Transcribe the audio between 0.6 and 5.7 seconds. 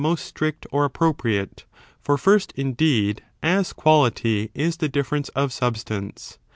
or appropriate; for first, indeed, as quality, is the difference of